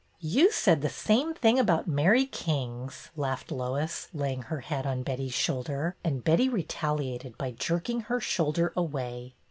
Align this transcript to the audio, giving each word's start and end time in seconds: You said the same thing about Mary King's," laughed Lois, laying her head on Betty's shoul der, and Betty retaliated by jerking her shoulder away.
You 0.19 0.51
said 0.51 0.81
the 0.81 0.89
same 0.89 1.35
thing 1.35 1.59
about 1.59 1.85
Mary 1.87 2.25
King's," 2.25 3.11
laughed 3.15 3.51
Lois, 3.51 4.07
laying 4.15 4.41
her 4.41 4.61
head 4.61 4.87
on 4.87 5.03
Betty's 5.03 5.35
shoul 5.35 5.61
der, 5.61 5.95
and 6.03 6.23
Betty 6.23 6.49
retaliated 6.49 7.37
by 7.37 7.51
jerking 7.51 7.99
her 8.01 8.19
shoulder 8.19 8.73
away. 8.75 9.35